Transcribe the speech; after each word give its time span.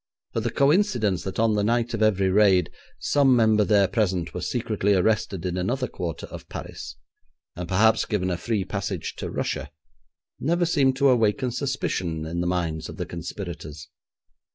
But 0.33 0.41
the 0.41 0.49
coincidence 0.49 1.21
that 1.25 1.37
on 1.37 1.53
the 1.53 1.63
night 1.63 1.93
of 1.93 2.01
every 2.01 2.29
raid 2.31 2.71
some 2.97 3.35
member 3.35 3.63
there 3.63 3.87
present 3.87 4.33
was 4.33 4.49
secretly 4.49 4.95
arrested 4.95 5.45
in 5.45 5.57
another 5.57 5.87
quarter 5.87 6.25
of 6.25 6.49
Paris, 6.49 6.95
and 7.55 7.69
perhaps 7.69 8.05
given 8.05 8.31
a 8.31 8.35
free 8.37 8.65
passage 8.65 9.15
to 9.17 9.29
Russia, 9.29 9.69
never 10.39 10.65
seemed 10.65 10.95
to 10.95 11.09
awaken 11.09 11.51
suspicion 11.51 12.25
in 12.25 12.41
the 12.41 12.47
minds 12.47 12.89
of 12.89 12.97
the 12.97 13.05
conspirators. 13.05 13.89